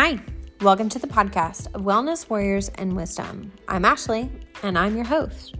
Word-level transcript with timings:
Hi, 0.00 0.16
welcome 0.60 0.88
to 0.90 1.00
the 1.00 1.08
podcast 1.08 1.74
of 1.74 1.82
Wellness 1.82 2.30
Warriors 2.30 2.68
and 2.76 2.94
Wisdom. 2.94 3.50
I'm 3.66 3.84
Ashley, 3.84 4.30
and 4.62 4.78
I'm 4.78 4.94
your 4.94 5.04
host. 5.04 5.56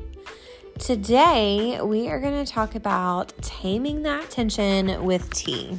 Today, 0.79 1.81
we 1.83 2.09
are 2.09 2.21
going 2.21 2.45
to 2.45 2.49
talk 2.49 2.77
about 2.77 3.33
taming 3.43 4.05
that 4.05 4.31
tension 4.31 5.03
with 5.03 5.29
tea. 5.35 5.77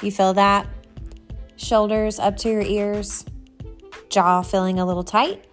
You 0.00 0.10
feel 0.10 0.32
that? 0.32 0.66
Shoulders 1.56 2.18
up 2.18 2.38
to 2.38 2.48
your 2.48 2.62
ears, 2.62 3.26
jaw 4.08 4.40
feeling 4.40 4.78
a 4.78 4.86
little 4.86 5.04
tight? 5.04 5.44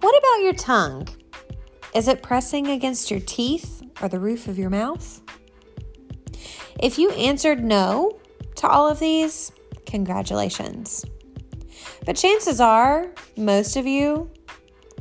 What 0.00 0.18
about 0.18 0.42
your 0.42 0.54
tongue? 0.54 1.06
Is 1.94 2.08
it 2.08 2.24
pressing 2.24 2.66
against 2.66 3.08
your 3.08 3.20
teeth 3.20 3.84
or 4.02 4.08
the 4.08 4.18
roof 4.18 4.48
of 4.48 4.58
your 4.58 4.68
mouth? 4.68 5.22
If 6.80 6.98
you 6.98 7.12
answered 7.12 7.62
no 7.62 8.18
to 8.56 8.66
all 8.66 8.88
of 8.88 8.98
these, 8.98 9.52
Congratulations. 9.88 11.04
But 12.04 12.16
chances 12.16 12.60
are, 12.60 13.10
most 13.36 13.76
of 13.76 13.86
you 13.86 14.30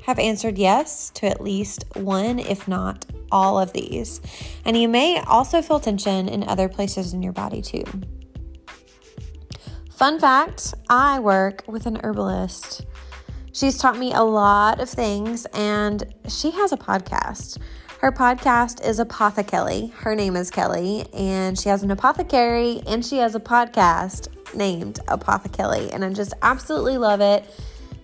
have 0.04 0.18
answered 0.18 0.58
yes 0.58 1.10
to 1.16 1.28
at 1.28 1.42
least 1.42 1.84
one, 1.96 2.40
if 2.40 2.68
not 2.68 3.06
all 3.30 3.60
of 3.60 3.74
these. 3.74 4.22
And 4.64 4.78
you 4.78 4.88
may 4.88 5.20
also 5.20 5.62
feel 5.62 5.82
tension 5.82 6.30
in 6.30 6.48
other 6.48 6.70
places 6.70 7.14
in 7.14 7.22
your 7.22 7.34
body 7.34 7.62
too. 7.62 7.84
Fun 9.92 10.20
fact 10.20 10.74
I 10.90 11.20
work 11.20 11.64
with 11.68 11.86
an 11.86 12.00
herbalist. 12.04 12.86
She's 13.52 13.78
taught 13.78 13.98
me 13.98 14.14
a 14.14 14.24
lot 14.24 14.80
of 14.80 14.88
things, 14.88 15.46
and 15.48 16.14
she 16.30 16.52
has 16.52 16.72
a 16.72 16.78
podcast. 16.78 17.58
Her 18.00 18.12
podcast 18.12 18.88
is 18.88 19.00
Apothecary. 19.00 19.88
Her 19.88 20.14
name 20.16 20.36
is 20.36 20.52
Kelly, 20.52 21.08
and 21.14 21.58
she 21.58 21.68
has 21.68 21.82
an 21.82 21.90
apothecary 21.90 22.84
and 22.86 23.04
she 23.04 23.18
has 23.18 23.34
a 23.34 23.40
podcast 23.40 24.37
named 24.54 25.00
Apothecary, 25.08 25.90
and 25.92 26.04
I 26.04 26.14
just 26.14 26.34
absolutely 26.42 26.98
love 26.98 27.22
it. 27.22 27.46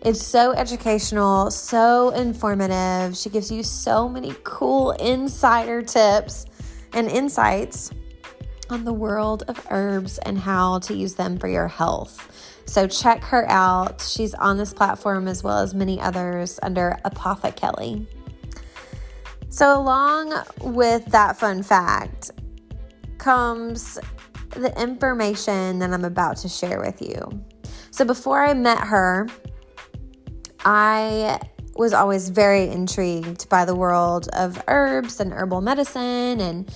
It's 0.02 0.22
so 0.22 0.52
educational, 0.52 1.50
so 1.50 2.10
informative. 2.10 3.16
She 3.16 3.30
gives 3.30 3.52
you 3.52 3.64
so 3.64 4.10
many 4.10 4.34
cool 4.44 4.92
insider 4.92 5.82
tips 5.82 6.46
and 6.92 7.08
insights 7.10 7.92
on 8.70 8.84
the 8.84 8.94
world 8.94 9.44
of 9.48 9.66
herbs 9.70 10.18
and 10.20 10.38
how 10.38 10.80
to 10.80 10.94
use 10.94 11.16
them 11.16 11.38
for 11.38 11.48
your 11.48 11.68
health. 11.68 12.62
So 12.66 12.88
check 12.88 13.24
her 13.24 13.50
out. 13.50 14.02
She's 14.02 14.34
on 14.34 14.58
this 14.58 14.74
platform 14.74 15.28
as 15.28 15.44
well 15.44 15.60
as 15.60 15.74
many 15.74 16.00
others 16.02 16.60
under 16.64 16.98
Apothecary. 17.06 18.08
So, 19.50 19.80
along 19.80 20.34
with 20.62 21.06
that 21.08 21.38
fun 21.38 21.62
fact 21.62 22.32
comes 23.20 24.00
the 24.56 24.74
information 24.82 25.80
that 25.80 25.92
I'm 25.92 26.06
about 26.06 26.38
to 26.38 26.50
share 26.50 26.80
with 26.80 27.02
you. 27.02 27.44
So, 27.92 28.06
before 28.06 28.44
I 28.44 28.54
met 28.54 28.80
her, 28.80 29.28
I 30.66 31.40
was 31.76 31.94
always 31.94 32.30
very 32.30 32.70
intrigued 32.70 33.50
by 33.50 33.66
the 33.66 33.76
world 33.76 34.30
of 34.34 34.62
herbs 34.68 35.20
and 35.20 35.34
herbal 35.34 35.62
medicine 35.62 36.40
and 36.40 36.74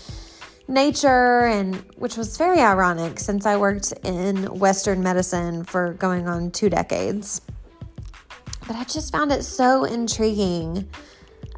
nature 0.68 1.46
and 1.46 1.76
which 1.98 2.18
was 2.18 2.36
very 2.38 2.60
ironic 2.60 3.20
since 3.20 3.46
I 3.46 3.56
worked 3.58 3.94
in 4.04 4.46
western 4.60 5.02
medicine 5.02 5.64
for 5.64 5.94
going 5.94 6.28
on 6.28 6.52
2 6.52 6.70
decades. 6.70 7.42
But 8.68 8.76
I 8.76 8.84
just 8.84 9.12
found 9.12 9.32
it 9.32 9.44
so 9.44 9.86
intriguing 9.86 10.90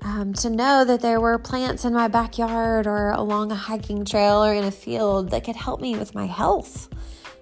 um, 0.01 0.33
to 0.35 0.49
know 0.49 0.85
that 0.85 1.01
there 1.01 1.19
were 1.19 1.37
plants 1.37 1.85
in 1.85 1.93
my 1.93 2.07
backyard 2.07 2.87
or 2.87 3.11
along 3.11 3.51
a 3.51 3.55
hiking 3.55 4.05
trail 4.05 4.43
or 4.43 4.53
in 4.53 4.63
a 4.63 4.71
field 4.71 5.31
that 5.31 5.43
could 5.43 5.55
help 5.55 5.81
me 5.81 5.97
with 5.97 6.15
my 6.15 6.25
health, 6.25 6.89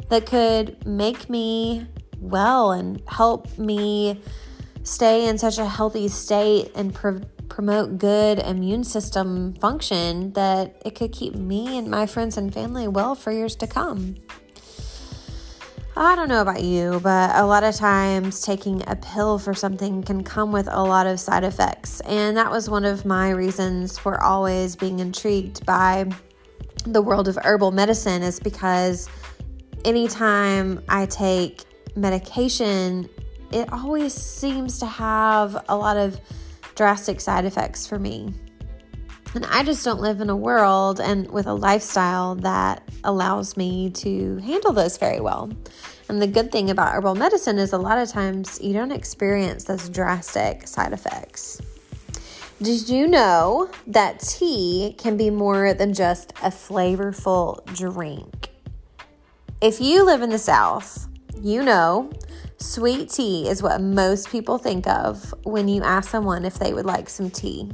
that 0.09 0.25
could 0.25 0.85
make 0.85 1.29
me 1.29 1.87
well 2.19 2.71
and 2.71 3.01
help 3.07 3.57
me 3.57 4.21
stay 4.83 5.27
in 5.27 5.37
such 5.37 5.57
a 5.57 5.65
healthy 5.65 6.07
state 6.07 6.71
and 6.75 6.93
pr- 6.93 7.19
promote 7.49 7.97
good 7.97 8.39
immune 8.39 8.83
system 8.83 9.53
function 9.55 10.31
that 10.33 10.81
it 10.85 10.95
could 10.95 11.11
keep 11.11 11.35
me 11.35 11.77
and 11.77 11.89
my 11.89 12.05
friends 12.05 12.37
and 12.37 12.53
family 12.53 12.87
well 12.87 13.15
for 13.15 13.31
years 13.31 13.55
to 13.55 13.67
come. 13.67 14.15
I 15.99 16.15
don't 16.15 16.29
know 16.29 16.41
about 16.41 16.61
you, 16.61 16.99
but 17.01 17.35
a 17.35 17.43
lot 17.43 17.63
of 17.63 17.75
times 17.75 18.41
taking 18.41 18.83
a 18.87 18.95
pill 18.95 19.39
for 19.39 19.55
something 19.55 20.03
can 20.03 20.23
come 20.23 20.51
with 20.51 20.67
a 20.69 20.83
lot 20.83 21.07
of 21.07 21.19
side 21.19 21.43
effects. 21.43 22.01
And 22.01 22.37
that 22.37 22.51
was 22.51 22.69
one 22.69 22.85
of 22.85 23.03
my 23.03 23.31
reasons 23.31 23.97
for 23.97 24.23
always 24.23 24.75
being 24.75 24.99
intrigued 24.99 25.65
by 25.65 26.05
the 26.85 27.01
world 27.01 27.27
of 27.27 27.39
herbal 27.43 27.71
medicine, 27.71 28.21
is 28.21 28.39
because 28.39 29.09
anytime 29.85 30.83
I 30.87 31.07
take 31.07 31.63
medication, 31.95 33.09
it 33.51 33.73
always 33.73 34.13
seems 34.13 34.77
to 34.79 34.85
have 34.85 35.65
a 35.67 35.75
lot 35.75 35.97
of 35.97 36.21
drastic 36.75 37.19
side 37.19 37.43
effects 37.43 37.87
for 37.87 37.97
me. 37.97 38.35
And 39.37 39.45
I 39.45 39.61
just 39.61 39.85
don't 39.85 40.01
live 40.01 40.19
in 40.19 40.31
a 40.31 40.35
world 40.35 40.99
and 40.99 41.29
with 41.29 41.45
a 41.45 41.53
lifestyle 41.53 42.33
that 42.37 42.81
allows 43.03 43.55
me 43.55 43.91
to 43.91 44.37
handle 44.37 44.73
those 44.73 44.97
very 44.97 45.19
well. 45.19 45.51
And 46.09 46.19
the 46.19 46.25
good 46.25 46.51
thing 46.51 46.71
about 46.71 46.91
herbal 46.95 47.13
medicine 47.13 47.59
is 47.59 47.71
a 47.71 47.77
lot 47.77 47.99
of 47.99 48.09
times 48.09 48.59
you 48.59 48.73
don't 48.73 48.91
experience 48.91 49.65
those 49.65 49.89
drastic 49.89 50.67
side 50.67 50.91
effects. 50.91 51.61
Did 52.63 52.89
you 52.89 53.05
know 53.07 53.69
that 53.85 54.21
tea 54.21 54.95
can 54.97 55.17
be 55.17 55.29
more 55.29 55.75
than 55.75 55.93
just 55.93 56.31
a 56.41 56.49
flavorful 56.49 57.63
drink? 57.75 58.49
If 59.61 59.79
you 59.79 60.03
live 60.03 60.23
in 60.23 60.31
the 60.31 60.39
South, 60.39 61.07
you 61.39 61.61
know 61.61 62.11
sweet 62.57 63.11
tea 63.11 63.47
is 63.47 63.61
what 63.61 63.81
most 63.81 64.31
people 64.31 64.57
think 64.57 64.87
of 64.87 65.31
when 65.43 65.67
you 65.67 65.83
ask 65.83 66.09
someone 66.09 66.43
if 66.43 66.57
they 66.57 66.73
would 66.73 66.87
like 66.87 67.07
some 67.07 67.29
tea. 67.29 67.69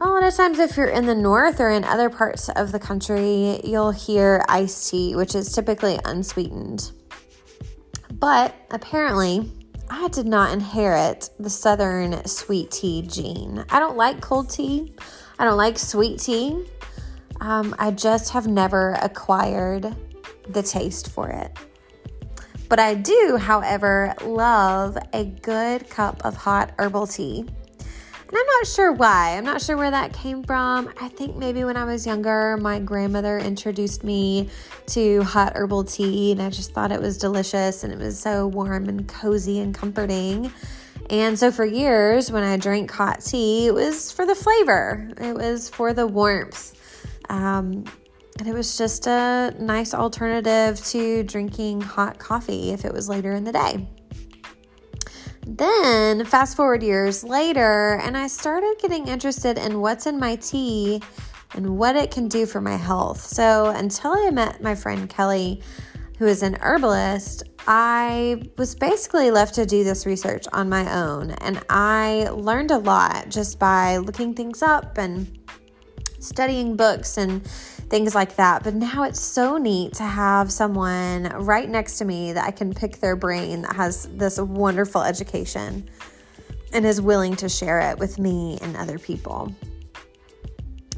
A 0.00 0.06
lot 0.06 0.22
of 0.22 0.32
times, 0.32 0.60
if 0.60 0.76
you're 0.76 0.86
in 0.86 1.06
the 1.06 1.14
north 1.14 1.58
or 1.58 1.70
in 1.70 1.82
other 1.82 2.08
parts 2.08 2.48
of 2.50 2.70
the 2.70 2.78
country, 2.78 3.60
you'll 3.64 3.90
hear 3.90 4.44
iced 4.48 4.90
tea, 4.90 5.16
which 5.16 5.34
is 5.34 5.52
typically 5.52 5.98
unsweetened. 6.04 6.92
But 8.12 8.54
apparently, 8.70 9.50
I 9.90 10.06
did 10.08 10.26
not 10.28 10.52
inherit 10.52 11.30
the 11.40 11.50
southern 11.50 12.24
sweet 12.26 12.70
tea 12.70 13.02
gene. 13.02 13.64
I 13.70 13.80
don't 13.80 13.96
like 13.96 14.20
cold 14.20 14.50
tea, 14.50 14.94
I 15.36 15.44
don't 15.44 15.56
like 15.56 15.76
sweet 15.76 16.20
tea. 16.20 16.64
Um, 17.40 17.74
I 17.80 17.90
just 17.90 18.30
have 18.30 18.46
never 18.46 18.92
acquired 19.02 19.96
the 20.48 20.62
taste 20.62 21.10
for 21.10 21.28
it. 21.28 21.58
But 22.68 22.78
I 22.78 22.94
do, 22.94 23.36
however, 23.36 24.14
love 24.22 24.96
a 25.12 25.24
good 25.24 25.90
cup 25.90 26.24
of 26.24 26.36
hot 26.36 26.72
herbal 26.78 27.08
tea 27.08 27.48
and 28.28 28.36
I'm 28.36 28.46
not 28.46 28.66
sure 28.66 28.92
why. 28.92 29.36
I'm 29.38 29.44
not 29.44 29.62
sure 29.62 29.76
where 29.76 29.90
that 29.90 30.12
came 30.12 30.42
from. 30.42 30.92
I 31.00 31.08
think 31.08 31.36
maybe 31.36 31.64
when 31.64 31.78
I 31.78 31.84
was 31.84 32.06
younger, 32.06 32.58
my 32.58 32.78
grandmother 32.78 33.38
introduced 33.38 34.04
me 34.04 34.50
to 34.88 35.22
hot 35.22 35.52
herbal 35.54 35.84
tea, 35.84 36.32
and 36.32 36.42
I 36.42 36.50
just 36.50 36.72
thought 36.72 36.92
it 36.92 37.00
was 37.00 37.16
delicious 37.16 37.84
and 37.84 37.92
it 37.92 37.98
was 37.98 38.18
so 38.18 38.46
warm 38.46 38.88
and 38.88 39.08
cozy 39.08 39.60
and 39.60 39.74
comforting. 39.74 40.52
And 41.08 41.38
so 41.38 41.50
for 41.50 41.64
years, 41.64 42.30
when 42.30 42.42
I 42.42 42.58
drank 42.58 42.90
hot 42.90 43.20
tea, 43.20 43.66
it 43.66 43.74
was 43.74 44.12
for 44.12 44.26
the 44.26 44.34
flavor, 44.34 45.08
it 45.18 45.34
was 45.34 45.70
for 45.70 45.94
the 45.94 46.06
warmth. 46.06 46.74
Um, 47.30 47.84
and 48.38 48.46
it 48.46 48.52
was 48.52 48.76
just 48.76 49.06
a 49.06 49.54
nice 49.58 49.94
alternative 49.94 50.84
to 50.86 51.22
drinking 51.24 51.80
hot 51.80 52.18
coffee 52.18 52.72
if 52.72 52.84
it 52.84 52.92
was 52.92 53.08
later 53.08 53.32
in 53.32 53.44
the 53.44 53.52
day. 53.52 53.88
Then, 55.50 56.26
fast 56.26 56.56
forward 56.56 56.82
years 56.82 57.24
later, 57.24 57.98
and 58.02 58.18
I 58.18 58.26
started 58.26 58.74
getting 58.82 59.08
interested 59.08 59.56
in 59.56 59.80
what's 59.80 60.04
in 60.04 60.18
my 60.18 60.36
tea 60.36 61.00
and 61.54 61.78
what 61.78 61.96
it 61.96 62.10
can 62.10 62.28
do 62.28 62.44
for 62.44 62.60
my 62.60 62.76
health. 62.76 63.22
So, 63.22 63.70
until 63.70 64.12
I 64.12 64.30
met 64.30 64.62
my 64.62 64.74
friend 64.74 65.08
Kelly, 65.08 65.62
who 66.18 66.26
is 66.26 66.42
an 66.42 66.58
herbalist, 66.60 67.44
I 67.66 68.42
was 68.58 68.74
basically 68.74 69.30
left 69.30 69.54
to 69.54 69.64
do 69.64 69.84
this 69.84 70.04
research 70.04 70.44
on 70.52 70.68
my 70.68 71.02
own. 71.02 71.30
And 71.30 71.64
I 71.70 72.28
learned 72.30 72.70
a 72.70 72.78
lot 72.78 73.30
just 73.30 73.58
by 73.58 73.96
looking 73.96 74.34
things 74.34 74.62
up 74.62 74.98
and 74.98 75.38
studying 76.18 76.76
books 76.76 77.16
and 77.16 77.40
things 77.88 78.14
like 78.14 78.36
that. 78.36 78.62
But 78.62 78.74
now 78.74 79.04
it's 79.04 79.20
so 79.20 79.56
neat 79.56 79.94
to 79.94 80.04
have 80.04 80.52
someone 80.52 81.24
right 81.24 81.68
next 81.68 81.98
to 81.98 82.04
me 82.04 82.32
that 82.32 82.44
I 82.44 82.50
can 82.50 82.74
pick 82.74 82.98
their 82.98 83.16
brain 83.16 83.62
that 83.62 83.76
has 83.76 84.08
this 84.12 84.38
wonderful 84.38 85.02
education 85.02 85.88
and 86.72 86.84
is 86.84 87.00
willing 87.00 87.34
to 87.36 87.48
share 87.48 87.80
it 87.80 87.98
with 87.98 88.18
me 88.18 88.58
and 88.60 88.76
other 88.76 88.98
people. 88.98 89.54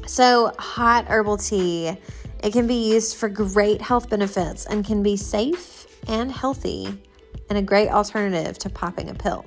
So, 0.05 0.51
hot 0.59 1.05
herbal 1.07 1.37
tea, 1.37 1.95
it 2.43 2.51
can 2.51 2.67
be 2.67 2.91
used 2.91 3.15
for 3.15 3.29
great 3.29 3.81
health 3.81 4.09
benefits 4.09 4.65
and 4.65 4.83
can 4.83 5.01
be 5.01 5.15
safe 5.15 5.87
and 6.07 6.31
healthy 6.31 7.01
and 7.49 7.57
a 7.57 7.61
great 7.61 7.89
alternative 7.89 8.57
to 8.59 8.69
popping 8.69 9.09
a 9.09 9.13
pill. 9.13 9.45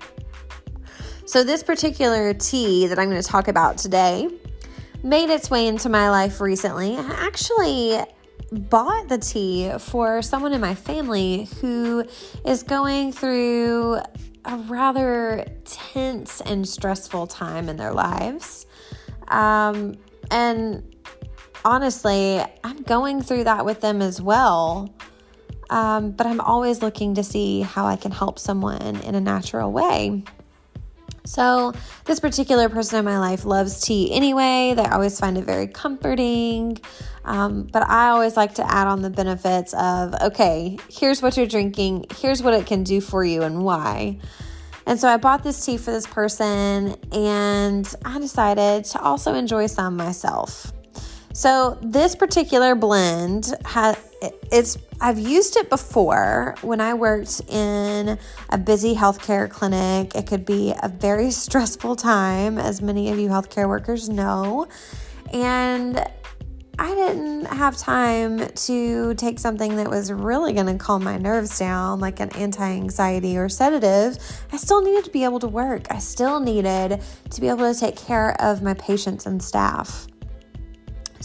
So, 1.27 1.45
this 1.45 1.63
particular 1.63 2.33
tea 2.33 2.87
that 2.87 2.99
I'm 2.99 3.11
going 3.11 3.21
to 3.21 3.29
talk 3.29 3.49
about 3.49 3.77
today 3.77 4.29
made 5.05 5.31
its 5.31 5.51
way 5.51 5.69
into 5.69 5.89
my 5.89 6.11
life 6.11 6.41
recently. 6.41 6.97
I 6.97 7.11
actually, 7.27 8.01
bought 8.55 9.09
the 9.09 9.19
tea 9.19 9.73
for 9.79 10.23
someone 10.23 10.53
in 10.53 10.61
my 10.61 10.75
family 10.75 11.49
who 11.61 12.05
is 12.45 12.63
going 12.63 13.13
through 13.13 14.01
a 14.45 14.57
rather 14.69 15.45
tense 15.65 16.41
and 16.43 16.69
stressful 16.69 17.27
time 17.27 17.69
in 17.69 17.77
their 17.77 17.93
lives. 17.93 18.67
Um, 19.29 19.97
and 20.31 20.95
honestly, 21.65 22.43
I'm 22.63 22.83
going 22.83 23.23
through 23.23 23.45
that 23.45 23.65
with 23.65 23.81
them 23.81 24.03
as 24.03 24.21
well. 24.21 24.95
Um, 25.71 26.11
but 26.11 26.27
I'm 26.27 26.41
always 26.41 26.83
looking 26.83 27.15
to 27.15 27.25
see 27.25 27.63
how 27.63 27.87
I 27.87 27.97
can 27.97 28.13
help 28.13 28.39
someone 28.39 28.97
in 29.01 29.15
a 29.15 29.21
natural 29.21 29.73
way. 29.73 30.23
So, 31.27 31.73
this 32.05 32.21
particular 32.21 32.69
person 32.69 32.99
in 32.99 33.05
my 33.05 33.19
life 33.19 33.47
loves 33.47 33.81
tea 33.81 34.13
anyway. 34.13 34.75
They 34.77 34.85
always 34.85 35.19
find 35.19 35.39
it 35.39 35.45
very 35.45 35.67
comforting. 35.67 36.79
Um, 37.25 37.63
but 37.63 37.83
I 37.89 38.11
always 38.11 38.37
like 38.37 38.57
to 38.57 38.71
add 38.71 38.87
on 38.87 39.01
the 39.01 39.09
benefits 39.09 39.73
of 39.75 40.15
okay, 40.21 40.79
here's 40.91 41.23
what 41.23 41.37
you're 41.37 41.47
drinking, 41.47 42.07
here's 42.17 42.43
what 42.43 42.53
it 42.53 42.67
can 42.67 42.85
do 42.85 43.01
for 43.01 43.25
you, 43.25 43.43
and 43.43 43.65
why. 43.65 44.19
And 44.87 45.01
so 45.01 45.09
I 45.09 45.17
bought 45.17 45.43
this 45.43 45.65
tea 45.65 45.79
for 45.79 45.91
this 45.93 46.07
person, 46.07 46.95
and 47.11 47.95
I 48.05 48.19
decided 48.19 48.85
to 48.87 49.01
also 49.01 49.33
enjoy 49.35 49.67
some 49.67 49.97
myself. 49.97 50.73
So 51.33 51.79
this 51.81 52.15
particular 52.15 52.75
blend 52.75 53.55
has 53.65 53.97
it's 54.51 54.79
I've 55.01 55.19
used 55.19 55.57
it 55.57 55.69
before 55.71 56.55
when 56.63 56.81
I 56.81 56.95
worked 56.95 57.41
in 57.49 58.19
a 58.51 58.59
busy 58.59 58.95
healthcare 58.95 59.51
clinic. 59.51 60.15
It 60.15 60.27
could 60.27 60.45
be 60.45 60.75
a 60.83 60.89
very 60.89 61.31
stressful 61.45 61.97
time, 61.97 62.59
as 62.59 62.81
many 62.81 63.11
of 63.11 63.19
you 63.19 63.29
healthcare 63.29 63.69
workers 63.69 64.09
know. 64.09 64.69
And 65.33 66.05
I 66.79 66.93
didn't 66.95 67.47
have 67.47 67.77
time 67.77 68.49
to 68.49 69.15
take 69.15 69.39
something 69.39 69.77
that 69.77 69.89
was 69.89 70.11
really 70.11 70.53
going 70.53 70.67
to 70.67 70.77
calm 70.77 71.05
my 71.05 71.19
nerves 71.19 71.59
down, 71.59 72.01
like 72.01 72.19
an 72.19 72.31
anti 72.31 72.65
anxiety 72.65 73.39
or 73.39 73.49
sedative. 73.49 74.19
I 74.53 74.57
still 74.57 74.83
needed 74.83 75.05
to 75.05 75.11
be 75.11 75.23
able 75.23 75.39
to 75.41 75.49
work. 75.49 75.87
I 75.91 75.99
still 76.01 76.41
needed 76.41 77.01
to 77.31 77.41
be 77.41 77.49
able 77.49 77.73
to 77.73 77.79
take 77.79 77.97
care 77.97 78.41
of 78.41 78.63
my 78.63 78.75
patients 78.75 79.27
and 79.27 79.41
staff. 79.43 80.09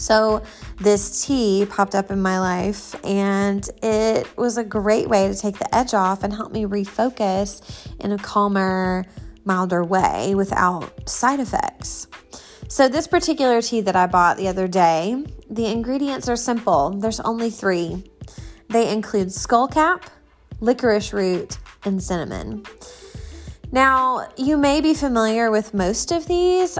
So, 0.00 0.42
this 0.78 1.26
tea 1.26 1.66
popped 1.68 1.94
up 1.94 2.10
in 2.10 2.22
my 2.22 2.40
life, 2.40 2.96
and 3.04 3.68
it 3.82 4.34
was 4.38 4.56
a 4.56 4.64
great 4.64 5.10
way 5.10 5.28
to 5.28 5.34
take 5.34 5.58
the 5.58 5.72
edge 5.74 5.92
off 5.92 6.24
and 6.24 6.32
help 6.32 6.52
me 6.52 6.64
refocus 6.64 7.60
in 8.00 8.12
a 8.12 8.16
calmer, 8.16 9.04
milder 9.44 9.84
way 9.84 10.34
without 10.34 11.06
side 11.06 11.38
effects. 11.38 12.08
So, 12.66 12.88
this 12.88 13.06
particular 13.06 13.60
tea 13.60 13.82
that 13.82 13.94
I 13.94 14.06
bought 14.06 14.38
the 14.38 14.48
other 14.48 14.66
day, 14.66 15.22
the 15.50 15.66
ingredients 15.66 16.30
are 16.30 16.36
simple. 16.36 16.90
There's 16.90 17.20
only 17.20 17.50
three. 17.50 18.10
They 18.70 18.90
include 18.90 19.28
skullcap, 19.28 20.04
licorice 20.60 21.12
root, 21.12 21.58
and 21.84 22.02
cinnamon. 22.02 22.64
Now, 23.70 24.28
you 24.38 24.56
may 24.56 24.80
be 24.80 24.94
familiar 24.94 25.50
with 25.50 25.74
most 25.74 26.10
of 26.10 26.26
these. 26.26 26.78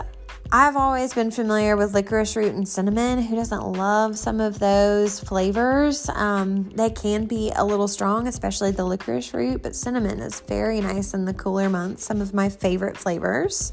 I've 0.52 0.74
always 0.76 1.14
been 1.14 1.30
familiar 1.30 1.76
with 1.76 1.94
licorice 1.94 2.34
root 2.34 2.54
and 2.54 2.68
cinnamon. 2.68 3.22
Who 3.22 3.36
doesn't 3.36 3.64
love 3.72 4.18
some 4.18 4.40
of 4.40 4.58
those 4.58 5.20
flavors? 5.20 6.08
Um, 6.08 6.70
they 6.70 6.90
can 6.90 7.26
be 7.26 7.52
a 7.54 7.64
little 7.64 7.86
strong, 7.86 8.26
especially 8.26 8.72
the 8.72 8.84
licorice 8.84 9.32
root, 9.32 9.62
but 9.62 9.76
cinnamon 9.76 10.18
is 10.18 10.40
very 10.40 10.80
nice 10.80 11.14
in 11.14 11.24
the 11.24 11.34
cooler 11.34 11.68
months. 11.68 12.04
Some 12.04 12.20
of 12.20 12.34
my 12.34 12.48
favorite 12.48 12.96
flavors. 12.96 13.72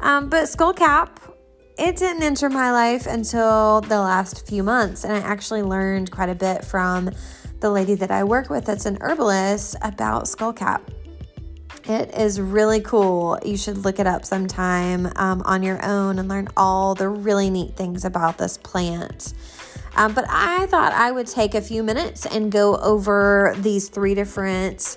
Um, 0.00 0.28
but 0.28 0.44
skullcap 0.44 1.08
it 1.78 1.96
didn't 1.96 2.22
enter 2.22 2.50
my 2.50 2.70
life 2.70 3.06
until 3.06 3.80
the 3.80 3.98
last 3.98 4.46
few 4.46 4.62
months, 4.62 5.04
and 5.04 5.12
I 5.14 5.20
actually 5.20 5.62
learned 5.62 6.10
quite 6.10 6.28
a 6.28 6.34
bit 6.34 6.64
from 6.64 7.10
the 7.60 7.70
lady 7.70 7.94
that 7.94 8.10
I 8.10 8.24
work 8.24 8.50
with 8.50 8.66
that's 8.66 8.84
an 8.84 8.98
herbalist 9.00 9.76
about 9.80 10.24
skullcap. 10.24 10.82
It 11.84 12.14
is 12.14 12.40
really 12.40 12.80
cool. 12.80 13.38
You 13.44 13.56
should 13.56 13.78
look 13.78 13.98
it 13.98 14.06
up 14.06 14.24
sometime 14.24 15.10
um, 15.16 15.42
on 15.44 15.62
your 15.62 15.84
own 15.84 16.18
and 16.18 16.28
learn 16.28 16.48
all 16.56 16.94
the 16.94 17.08
really 17.08 17.50
neat 17.50 17.76
things 17.76 18.04
about 18.04 18.38
this 18.38 18.56
plant. 18.56 19.34
Um, 19.96 20.14
but 20.14 20.24
I 20.28 20.66
thought 20.66 20.92
I 20.92 21.10
would 21.10 21.26
take 21.26 21.54
a 21.54 21.60
few 21.60 21.82
minutes 21.82 22.24
and 22.24 22.52
go 22.52 22.76
over 22.76 23.54
these 23.58 23.88
three 23.88 24.14
different 24.14 24.96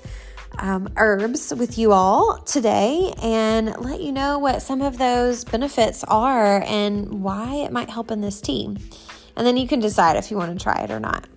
um, 0.60 0.88
herbs 0.96 1.54
with 1.54 1.78
you 1.78 1.92
all 1.92 2.38
today 2.40 3.14
and 3.22 3.76
let 3.80 4.00
you 4.00 4.12
know 4.12 4.40
what 4.40 4.62
some 4.62 4.82
of 4.82 4.98
those 4.98 5.44
benefits 5.44 6.04
are 6.06 6.64
and 6.64 7.24
why 7.24 7.56
it 7.56 7.72
might 7.72 7.90
help 7.90 8.12
in 8.12 8.22
this 8.22 8.40
tea. 8.40 8.66
And 9.36 9.46
then 9.46 9.58
you 9.58 9.68
can 9.68 9.80
decide 9.80 10.18
if 10.18 10.32
you 10.32 10.38
want 10.38 10.58
to 10.58 10.64
try 10.64 10.82
it 10.84 10.92
or 10.92 11.00
not. 11.00 11.28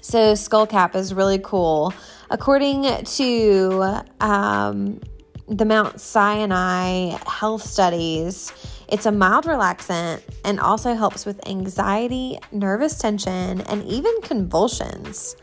So, 0.00 0.32
skullcap 0.32 0.96
is 0.96 1.14
really 1.14 1.38
cool. 1.38 1.94
According 2.32 3.04
to 3.04 4.04
um, 4.20 5.00
the 5.48 5.64
Mount 5.64 6.00
Sinai 6.00 7.18
health 7.26 7.62
studies, 7.62 8.52
it's 8.86 9.04
a 9.04 9.10
mild 9.10 9.46
relaxant 9.46 10.22
and 10.44 10.60
also 10.60 10.94
helps 10.94 11.26
with 11.26 11.44
anxiety, 11.48 12.38
nervous 12.52 12.98
tension, 12.98 13.62
and 13.62 13.82
even 13.84 14.12
convulsions. 14.22 15.34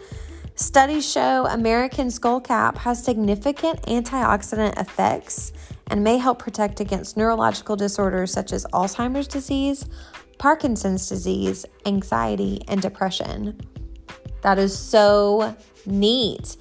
Studies 0.55 1.09
show 1.09 1.45
American 1.47 2.07
skullcap 2.07 2.77
has 2.77 3.03
significant 3.03 3.81
antioxidant 3.83 4.79
effects 4.79 5.51
and 5.87 6.01
may 6.01 6.17
help 6.17 6.39
protect 6.39 6.79
against 6.79 7.17
neurological 7.17 7.75
disorders 7.75 8.31
such 8.31 8.53
as 8.53 8.65
Alzheimer's 8.67 9.27
disease, 9.27 9.85
Parkinson's 10.37 11.09
disease, 11.09 11.65
anxiety, 11.85 12.61
and 12.69 12.81
depression. 12.81 13.59
That 14.41 14.57
is 14.57 14.77
so 14.77 15.55
neat. 15.87 16.57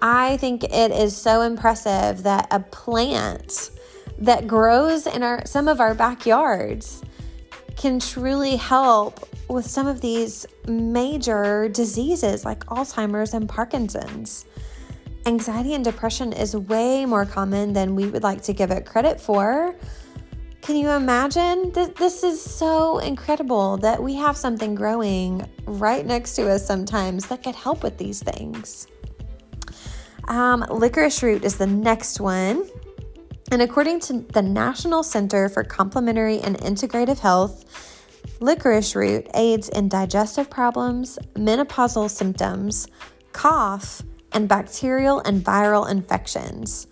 I 0.00 0.36
think 0.36 0.64
it 0.64 0.90
is 0.92 1.16
so 1.16 1.42
impressive 1.42 2.22
that 2.22 2.46
a 2.50 2.60
plant 2.60 3.70
that 4.18 4.46
grows 4.46 5.06
in 5.06 5.22
our 5.22 5.44
some 5.46 5.68
of 5.68 5.80
our 5.80 5.94
backyards 5.94 7.02
can 7.76 8.00
truly 8.00 8.56
help 8.56 9.28
with 9.48 9.66
some 9.66 9.86
of 9.86 10.00
these 10.00 10.46
major 10.66 11.68
diseases 11.68 12.44
like 12.44 12.64
Alzheimer's 12.66 13.34
and 13.34 13.48
Parkinson's. 13.48 14.44
Anxiety 15.26 15.74
and 15.74 15.84
depression 15.84 16.32
is 16.32 16.56
way 16.56 17.04
more 17.06 17.24
common 17.24 17.72
than 17.72 17.94
we 17.94 18.06
would 18.06 18.22
like 18.22 18.42
to 18.42 18.52
give 18.52 18.70
it 18.70 18.84
credit 18.86 19.20
for. 19.20 19.74
Can 20.68 20.76
you 20.76 20.90
imagine? 20.90 21.72
This 21.72 22.22
is 22.22 22.42
so 22.42 22.98
incredible 22.98 23.78
that 23.78 24.02
we 24.02 24.14
have 24.16 24.36
something 24.36 24.74
growing 24.74 25.48
right 25.64 26.04
next 26.04 26.34
to 26.34 26.50
us 26.50 26.66
sometimes 26.66 27.24
that 27.28 27.42
could 27.42 27.54
help 27.54 27.82
with 27.82 27.96
these 27.96 28.22
things. 28.22 28.86
Um, 30.24 30.66
licorice 30.68 31.22
root 31.22 31.42
is 31.42 31.56
the 31.56 31.66
next 31.66 32.20
one. 32.20 32.68
And 33.50 33.62
according 33.62 34.00
to 34.00 34.20
the 34.20 34.42
National 34.42 35.02
Center 35.02 35.48
for 35.48 35.64
Complementary 35.64 36.40
and 36.40 36.58
Integrative 36.58 37.18
Health, 37.18 37.64
licorice 38.40 38.94
root 38.94 39.26
aids 39.32 39.70
in 39.70 39.88
digestive 39.88 40.50
problems, 40.50 41.18
menopausal 41.32 42.10
symptoms, 42.10 42.86
cough, 43.32 44.02
and 44.32 44.46
bacterial 44.50 45.20
and 45.20 45.42
viral 45.42 45.90
infections. 45.90 46.88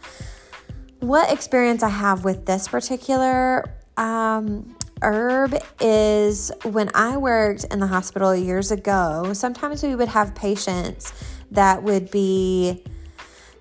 What 1.00 1.32
experience 1.32 1.82
I 1.82 1.90
have 1.90 2.24
with 2.24 2.46
this 2.46 2.68
particular 2.68 3.64
um, 3.96 4.76
herb 5.02 5.54
is 5.80 6.50
when 6.64 6.90
I 6.94 7.16
worked 7.16 7.64
in 7.64 7.80
the 7.80 7.86
hospital 7.86 8.34
years 8.34 8.70
ago, 8.70 9.32
sometimes 9.34 9.82
we 9.82 9.94
would 9.94 10.08
have 10.08 10.34
patients 10.34 11.12
that 11.50 11.82
would 11.82 12.10
be 12.10 12.82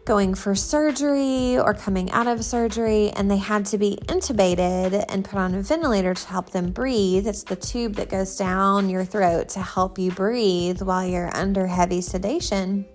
going 0.05 0.35
for 0.35 0.55
surgery 0.55 1.57
or 1.57 1.73
coming 1.73 2.11
out 2.11 2.27
of 2.27 2.43
surgery, 2.45 3.09
and 3.11 3.29
they 3.29 3.37
had 3.37 3.65
to 3.65 3.77
be 3.77 3.97
intubated 4.05 5.03
and 5.09 5.25
put 5.25 5.37
on 5.37 5.55
a 5.55 5.61
ventilator 5.61 6.13
to 6.13 6.27
help 6.27 6.51
them 6.51 6.71
breathe. 6.71 7.27
It's 7.27 7.43
the 7.43 7.55
tube 7.55 7.95
that 7.95 8.09
goes 8.09 8.37
down 8.37 8.89
your 8.89 9.03
throat 9.03 9.49
to 9.49 9.61
help 9.61 9.97
you 9.97 10.11
breathe 10.11 10.81
while 10.81 11.05
you're 11.05 11.35
under 11.35 11.65
heavy 11.65 12.01
sedation. 12.01 12.85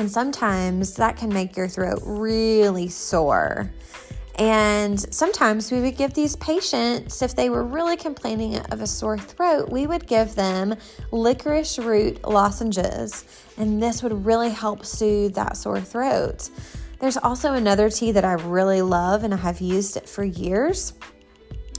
And 0.00 0.10
sometimes 0.10 0.94
that 0.94 1.18
can 1.18 1.28
make 1.28 1.58
your 1.58 1.68
throat 1.68 2.00
really 2.06 2.88
sore. 2.88 3.70
And 4.36 4.98
sometimes 5.12 5.70
we 5.70 5.82
would 5.82 5.98
give 5.98 6.14
these 6.14 6.36
patients, 6.36 7.20
if 7.20 7.36
they 7.36 7.50
were 7.50 7.62
really 7.62 7.98
complaining 7.98 8.56
of 8.56 8.80
a 8.80 8.86
sore 8.86 9.18
throat, 9.18 9.68
we 9.68 9.86
would 9.86 10.06
give 10.06 10.34
them 10.34 10.74
licorice 11.12 11.78
root 11.78 12.26
lozenges. 12.26 13.26
And 13.58 13.82
this 13.82 14.02
would 14.02 14.24
really 14.24 14.48
help 14.48 14.86
soothe 14.86 15.34
that 15.34 15.58
sore 15.58 15.82
throat. 15.82 16.48
There's 16.98 17.18
also 17.18 17.52
another 17.52 17.90
tea 17.90 18.12
that 18.12 18.24
I 18.24 18.32
really 18.32 18.80
love 18.80 19.22
and 19.22 19.34
I 19.34 19.36
have 19.36 19.60
used 19.60 19.98
it 19.98 20.08
for 20.08 20.24
years. 20.24 20.94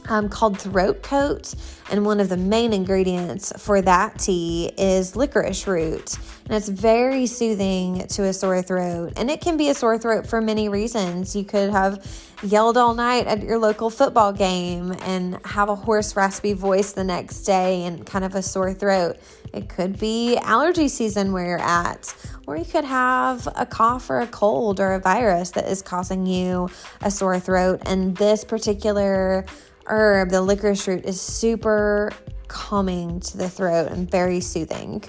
Um, 0.08 0.29
called 0.29 0.60
Throat 0.60 1.03
Coat. 1.03 1.53
And 1.89 2.05
one 2.05 2.20
of 2.20 2.29
the 2.29 2.38
main 2.38 2.74
ingredients 2.74 3.51
for 3.58 3.81
that 3.81 4.20
tea 4.20 4.72
is 4.77 5.15
licorice 5.15 5.67
root. 5.67 6.17
And 6.46 6.53
it's 6.55 6.70
very 6.70 7.25
soothing 7.27 8.08
to 8.08 8.24
a 8.24 8.34
sore 8.34 8.62
throat. 8.62 9.13
And 9.17 9.29
it 9.29 9.41
can 9.41 9.58
be 9.58 9.70
a 9.70 9.74
sore 9.74 9.98
throat 9.98 10.27
for 10.27 10.41
many 10.41 10.70
reasons. 10.70 11.36
You 11.36 11.43
could 11.43 11.70
have 11.70 12.05
yelled 12.43 12.77
all 12.77 12.93
night 12.93 13.27
at 13.27 13.43
your 13.43 13.60
local 13.60 13.89
football 13.89 14.34
game 14.34 14.96
and 15.01 15.39
have 15.46 15.70
a 15.70 15.75
hoarse, 15.75 16.15
raspy 16.15 16.53
voice 16.53 16.93
the 16.93 17.03
next 17.03 17.43
day 17.43 17.84
and 17.84 18.05
kind 18.05 18.25
of 18.25 18.36
a 18.36 18.41
sore 18.41 18.74
throat. 18.74 19.17
It 19.53 19.70
could 19.70 20.00
be 20.00 20.38
allergy 20.38 20.88
season 20.88 21.34
where 21.34 21.46
you're 21.46 21.60
at, 21.60 22.13
or 22.48 22.55
you 22.55 22.65
could 22.65 22.86
have 22.86 23.48
a 23.55 23.65
cough 23.65 24.10
or 24.10 24.22
a 24.22 24.27
cold 24.27 24.79
or 24.79 24.93
a 24.93 25.00
virus 25.00 25.51
that 25.51 25.67
is 25.67 25.81
causing 25.81 26.25
you 26.25 26.70
a 27.01 27.12
sore 27.12 27.39
throat. 27.39 27.81
And 27.86 28.15
this 28.15 28.43
particular 28.43 29.46
herb, 29.91 30.29
the 30.29 30.41
licorice 30.41 30.88
root, 30.88 31.05
is 31.05 31.21
super 31.21 32.12
calming 32.48 33.19
to 33.19 33.38
the 33.38 33.50
throat 33.50 33.91
and 33.91 34.10
very 34.10 34.39
soothing. 34.39 35.03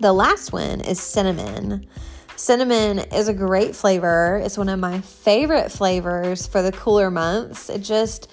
The 0.00 0.12
last 0.12 0.52
one 0.52 0.80
is 0.80 0.98
cinnamon. 0.98 1.86
Cinnamon 2.34 2.98
is 2.98 3.28
a 3.28 3.34
great 3.34 3.76
flavor. 3.76 4.40
It's 4.44 4.58
one 4.58 4.68
of 4.68 4.80
my 4.80 5.00
favorite 5.00 5.70
flavors 5.70 6.46
for 6.46 6.60
the 6.62 6.72
cooler 6.72 7.10
months. 7.10 7.70
It 7.70 7.80
just 7.80 8.30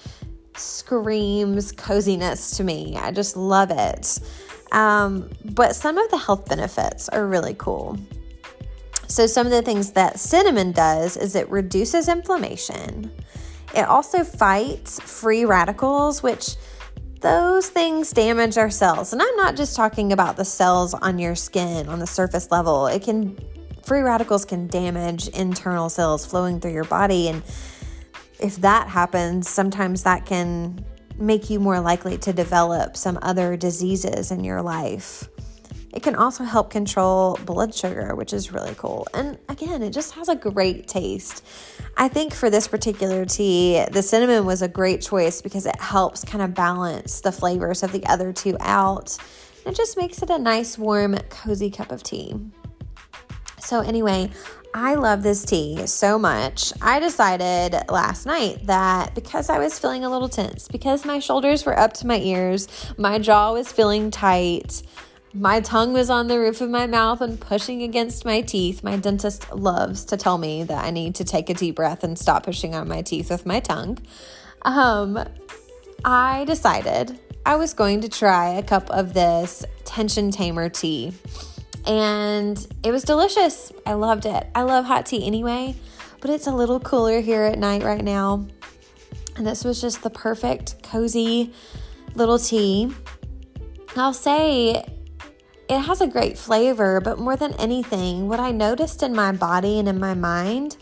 screams 0.56 1.70
coziness 1.70 2.56
to 2.56 2.64
me. 2.64 2.96
I 2.96 3.12
just 3.12 3.36
love 3.36 3.70
it. 3.70 4.18
Um, 4.72 5.30
but 5.44 5.76
some 5.76 5.98
of 5.98 6.10
the 6.10 6.18
health 6.18 6.48
benefits 6.48 7.08
are 7.10 7.26
really 7.26 7.54
cool. 7.54 7.98
So, 9.06 9.26
some 9.26 9.46
of 9.46 9.52
the 9.52 9.62
things 9.62 9.92
that 9.92 10.20
cinnamon 10.20 10.72
does 10.72 11.16
is 11.16 11.34
it 11.34 11.48
reduces 11.50 12.08
inflammation. 12.08 13.10
It 13.74 13.86
also 13.86 14.24
fights 14.24 15.00
free 15.00 15.44
radicals, 15.44 16.22
which 16.22 16.56
those 17.20 17.68
things 17.68 18.10
damage 18.12 18.56
our 18.58 18.70
cells. 18.70 19.12
And 19.12 19.20
I'm 19.22 19.36
not 19.36 19.56
just 19.56 19.76
talking 19.76 20.12
about 20.12 20.36
the 20.36 20.44
cells 20.44 20.94
on 20.94 21.18
your 21.18 21.34
skin 21.34 21.88
on 21.88 21.98
the 21.98 22.06
surface 22.06 22.50
level. 22.50 22.86
It 22.86 23.02
can 23.02 23.38
free 23.84 24.00
radicals 24.00 24.44
can 24.44 24.68
damage 24.68 25.28
internal 25.28 25.88
cells 25.88 26.24
flowing 26.24 26.60
through 26.60 26.72
your 26.72 26.84
body 26.84 27.28
and 27.28 27.42
if 28.40 28.56
that 28.56 28.88
happens, 28.88 29.48
sometimes 29.48 30.02
that 30.04 30.26
can 30.26 30.84
make 31.18 31.50
you 31.50 31.60
more 31.60 31.80
likely 31.80 32.16
to 32.18 32.32
develop 32.32 32.96
some 32.96 33.18
other 33.22 33.56
diseases 33.56 34.30
in 34.30 34.44
your 34.44 34.62
life. 34.62 35.28
It 35.92 36.02
can 36.02 36.14
also 36.14 36.44
help 36.44 36.70
control 36.70 37.38
blood 37.44 37.74
sugar, 37.74 38.14
which 38.14 38.32
is 38.32 38.52
really 38.52 38.74
cool. 38.76 39.08
And 39.12 39.38
again, 39.48 39.82
it 39.82 39.90
just 39.90 40.12
has 40.14 40.28
a 40.28 40.36
great 40.36 40.86
taste. 40.86 41.44
I 41.96 42.08
think 42.08 42.32
for 42.32 42.48
this 42.48 42.68
particular 42.68 43.24
tea, 43.24 43.84
the 43.90 44.02
cinnamon 44.02 44.46
was 44.46 44.62
a 44.62 44.68
great 44.68 45.02
choice 45.02 45.42
because 45.42 45.66
it 45.66 45.80
helps 45.80 46.24
kind 46.24 46.42
of 46.42 46.54
balance 46.54 47.20
the 47.20 47.32
flavors 47.32 47.82
of 47.82 47.90
the 47.92 48.04
other 48.06 48.32
two 48.32 48.56
out. 48.60 49.16
It 49.66 49.74
just 49.74 49.96
makes 49.96 50.22
it 50.22 50.30
a 50.30 50.38
nice, 50.38 50.78
warm, 50.78 51.16
cozy 51.28 51.70
cup 51.70 51.90
of 51.90 52.02
tea. 52.02 52.34
So, 53.58 53.80
anyway, 53.80 54.30
I 54.72 54.94
love 54.94 55.22
this 55.22 55.44
tea 55.44 55.86
so 55.86 56.18
much. 56.18 56.72
I 56.80 57.00
decided 57.00 57.74
last 57.88 58.24
night 58.24 58.66
that 58.66 59.14
because 59.14 59.50
I 59.50 59.58
was 59.58 59.78
feeling 59.78 60.04
a 60.04 60.10
little 60.10 60.28
tense, 60.28 60.68
because 60.68 61.04
my 61.04 61.18
shoulders 61.18 61.66
were 61.66 61.76
up 61.78 61.92
to 61.94 62.06
my 62.06 62.18
ears, 62.18 62.68
my 62.96 63.18
jaw 63.18 63.52
was 63.52 63.72
feeling 63.72 64.10
tight, 64.10 64.82
my 65.32 65.60
tongue 65.60 65.92
was 65.92 66.10
on 66.10 66.26
the 66.26 66.38
roof 66.38 66.60
of 66.60 66.70
my 66.70 66.86
mouth 66.86 67.20
and 67.20 67.40
pushing 67.40 67.82
against 67.82 68.24
my 68.24 68.40
teeth. 68.40 68.82
My 68.82 68.96
dentist 68.96 69.52
loves 69.52 70.04
to 70.06 70.16
tell 70.16 70.38
me 70.38 70.64
that 70.64 70.84
I 70.84 70.90
need 70.90 71.14
to 71.16 71.24
take 71.24 71.48
a 71.48 71.54
deep 71.54 71.76
breath 71.76 72.02
and 72.02 72.18
stop 72.18 72.44
pushing 72.44 72.74
on 72.74 72.88
my 72.88 73.02
teeth 73.02 73.30
with 73.30 73.46
my 73.46 73.60
tongue. 73.60 73.98
Um, 74.62 75.24
I 76.04 76.44
decided 76.46 77.18
I 77.46 77.56
was 77.56 77.74
going 77.74 78.00
to 78.00 78.08
try 78.08 78.54
a 78.54 78.62
cup 78.62 78.90
of 78.90 79.14
this 79.14 79.64
tension 79.84 80.32
tamer 80.32 80.68
tea. 80.68 81.12
And 81.86 82.66
it 82.82 82.90
was 82.90 83.04
delicious. 83.04 83.72
I 83.86 83.94
loved 83.94 84.26
it. 84.26 84.46
I 84.54 84.62
love 84.62 84.84
hot 84.84 85.06
tea 85.06 85.24
anyway, 85.26 85.76
but 86.20 86.30
it's 86.30 86.48
a 86.48 86.54
little 86.54 86.80
cooler 86.80 87.20
here 87.20 87.44
at 87.44 87.58
night 87.58 87.84
right 87.84 88.02
now. 88.02 88.46
And 89.36 89.46
this 89.46 89.64
was 89.64 89.80
just 89.80 90.02
the 90.02 90.10
perfect, 90.10 90.82
cozy 90.82 91.52
little 92.14 92.38
tea. 92.38 92.92
I'll 93.96 94.12
say 94.12 94.84
it 95.70 95.78
has 95.82 96.00
a 96.00 96.06
great 96.08 96.36
flavor, 96.36 97.00
but 97.00 97.20
more 97.20 97.36
than 97.36 97.54
anything, 97.54 98.26
what 98.26 98.40
I 98.40 98.50
noticed 98.50 99.04
in 99.04 99.14
my 99.14 99.30
body 99.30 99.78
and 99.78 99.88
in 99.88 100.00
my 100.00 100.14
mind 100.14 100.76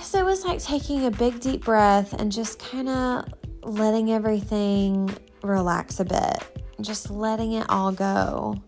is 0.00 0.14
it 0.14 0.24
was 0.24 0.44
like 0.44 0.62
taking 0.62 1.06
a 1.06 1.10
big 1.10 1.40
deep 1.40 1.64
breath 1.64 2.12
and 2.12 2.30
just 2.30 2.60
kind 2.60 2.88
of 2.88 3.24
letting 3.62 4.12
everything 4.12 5.12
relax 5.42 5.98
a 5.98 6.04
bit, 6.04 6.64
just 6.80 7.10
letting 7.10 7.54
it 7.54 7.66
all 7.68 7.90
go. 7.90 8.62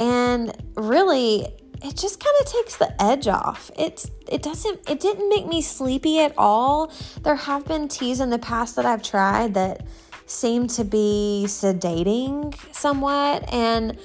And 0.00 0.56
really, 0.76 1.46
it 1.82 1.96
just 1.96 2.18
kind 2.18 2.34
of 2.40 2.46
takes 2.46 2.76
the 2.76 3.02
edge 3.02 3.28
off. 3.28 3.70
It's 3.76 4.10
it 4.26 4.42
doesn't 4.42 4.88
it 4.88 4.98
didn't 4.98 5.28
make 5.28 5.46
me 5.46 5.60
sleepy 5.60 6.20
at 6.20 6.32
all. 6.38 6.90
There 7.20 7.36
have 7.36 7.66
been 7.66 7.86
teas 7.86 8.20
in 8.20 8.30
the 8.30 8.38
past 8.38 8.76
that 8.76 8.86
I've 8.86 9.02
tried 9.02 9.52
that 9.54 9.86
seem 10.24 10.68
to 10.68 10.84
be 10.84 11.44
sedating 11.46 12.54
somewhat 12.74 13.52
and 13.52 13.98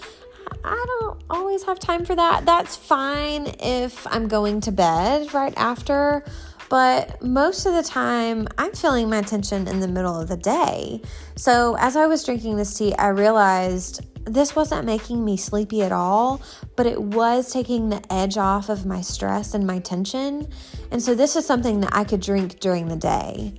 I 0.64 0.86
don't 1.00 1.22
always 1.30 1.64
have 1.64 1.80
time 1.80 2.06
for 2.06 2.16
that. 2.16 2.46
That's 2.46 2.76
fine 2.76 3.48
if 3.60 4.06
I'm 4.08 4.28
going 4.28 4.62
to 4.62 4.72
bed 4.72 5.34
right 5.34 5.54
after, 5.58 6.24
but 6.70 7.22
most 7.22 7.66
of 7.66 7.74
the 7.74 7.84
time 7.84 8.48
I'm 8.58 8.74
feeling 8.74 9.10
my 9.10 9.22
tension 9.22 9.68
in 9.68 9.80
the 9.80 9.88
middle 9.88 10.20
of 10.20 10.28
the 10.28 10.38
day. 10.38 11.02
So 11.36 11.76
as 11.80 11.96
I 11.96 12.08
was 12.08 12.24
drinking 12.24 12.58
this 12.58 12.78
tea, 12.78 12.94
I 12.96 13.08
realized 13.10 14.02
this 14.26 14.56
wasn't 14.56 14.86
making 14.86 15.24
me 15.24 15.38
sleepy 15.38 15.84
at 15.84 15.92
all, 15.92 16.42
but 16.76 16.86
it 16.86 17.02
was 17.02 17.52
taking 17.52 17.90
the 17.90 18.02
edge 18.12 18.38
off 18.38 18.70
of 18.70 18.86
my 18.86 19.02
stress 19.02 19.54
and 19.54 19.66
my 19.66 19.80
tension. 19.80 20.48
And 20.92 21.02
so 21.02 21.16
this 21.16 21.36
is 21.36 21.46
something 21.46 21.80
that 21.82 21.96
I 21.96 22.04
could 22.04 22.22
drink 22.22 22.60
during 22.60 22.90
the 22.90 22.98
day. 22.98 23.54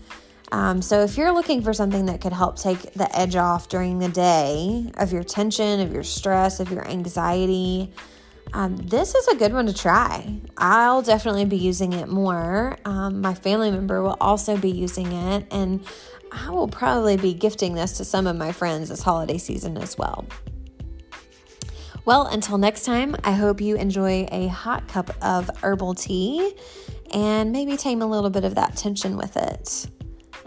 Um, 0.50 0.80
so, 0.80 1.02
if 1.02 1.16
you're 1.16 1.32
looking 1.32 1.62
for 1.62 1.72
something 1.72 2.06
that 2.06 2.20
could 2.20 2.32
help 2.32 2.56
take 2.56 2.94
the 2.94 3.14
edge 3.16 3.36
off 3.36 3.68
during 3.68 3.98
the 3.98 4.08
day 4.08 4.90
of 4.96 5.12
your 5.12 5.22
tension, 5.22 5.80
of 5.80 5.92
your 5.92 6.02
stress, 6.02 6.58
of 6.58 6.70
your 6.70 6.86
anxiety, 6.88 7.92
um, 8.54 8.76
this 8.76 9.14
is 9.14 9.28
a 9.28 9.36
good 9.36 9.52
one 9.52 9.66
to 9.66 9.74
try. 9.74 10.40
I'll 10.56 11.02
definitely 11.02 11.44
be 11.44 11.58
using 11.58 11.92
it 11.92 12.08
more. 12.08 12.78
Um, 12.84 13.20
my 13.20 13.34
family 13.34 13.70
member 13.70 14.02
will 14.02 14.16
also 14.20 14.56
be 14.56 14.70
using 14.70 15.12
it, 15.12 15.46
and 15.50 15.84
I 16.32 16.50
will 16.50 16.68
probably 16.68 17.16
be 17.16 17.34
gifting 17.34 17.74
this 17.74 17.92
to 17.98 18.04
some 18.04 18.26
of 18.26 18.36
my 18.36 18.52
friends 18.52 18.88
this 18.88 19.02
holiday 19.02 19.38
season 19.38 19.76
as 19.76 19.98
well. 19.98 20.26
Well, 22.04 22.26
until 22.26 22.56
next 22.56 22.84
time, 22.84 23.16
I 23.22 23.32
hope 23.32 23.60
you 23.60 23.76
enjoy 23.76 24.26
a 24.32 24.46
hot 24.46 24.88
cup 24.88 25.10
of 25.22 25.50
herbal 25.62 25.94
tea 25.94 26.54
and 27.12 27.52
maybe 27.52 27.76
tame 27.76 28.00
a 28.00 28.06
little 28.06 28.30
bit 28.30 28.44
of 28.44 28.54
that 28.54 28.76
tension 28.76 29.18
with 29.18 29.36
it. 29.36 29.88